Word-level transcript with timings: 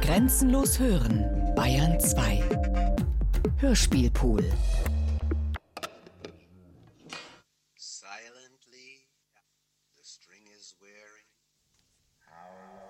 Grenzenlos 0.00 0.78
hören, 0.78 1.54
Bayern 1.54 1.98
2. 1.98 2.42
Hörspielpool. 3.60 4.44
Silently, 7.76 9.08
the 9.96 10.04
string 10.04 10.46
is 10.56 10.74
wearing. 10.80 11.26
How 12.28 12.85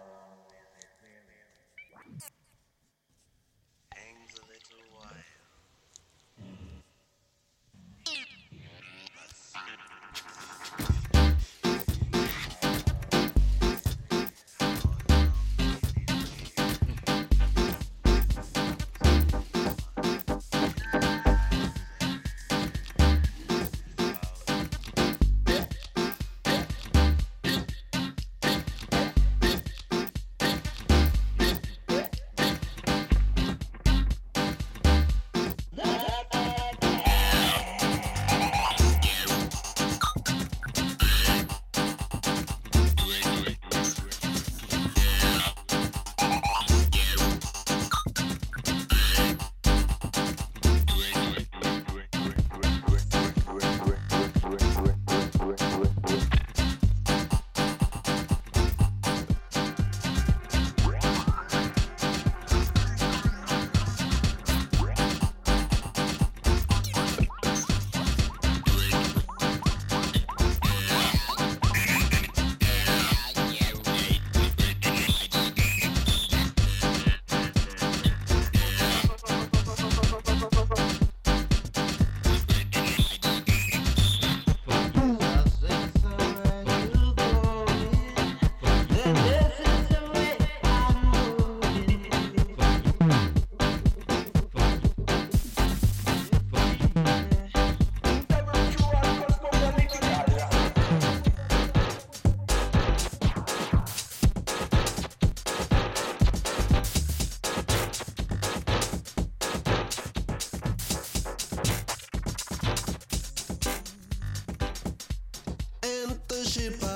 worship 116.56 116.95